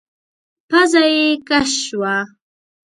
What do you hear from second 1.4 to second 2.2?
کش شوه.